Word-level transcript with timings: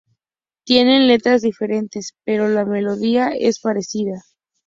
Tienen 0.65 1.05
letras 1.05 1.43
diferentes, 1.43 2.15
pero 2.25 2.47
la 2.47 2.65
melodía 2.65 3.33
es 3.39 3.59
parecida. 3.59 4.23